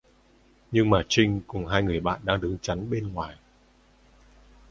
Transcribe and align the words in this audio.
Nhưng 0.71 0.89
mà 0.89 1.01
Trinh 1.07 1.41
cùng 1.47 1.65
hai 1.65 1.83
người 1.83 1.99
bạn 1.99 2.19
đang 2.23 2.41
đứng 2.41 2.57
chắn 2.61 2.89
bên 2.89 3.13
ngoài 3.13 3.35